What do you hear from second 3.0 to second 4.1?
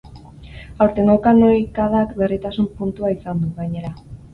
izan du, gainera.